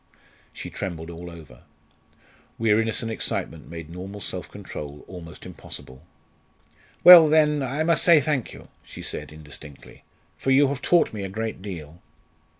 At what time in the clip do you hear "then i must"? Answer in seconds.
7.29-8.03